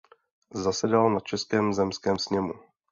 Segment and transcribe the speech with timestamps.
[0.53, 2.53] Zasedal na Českém zemském sněmu.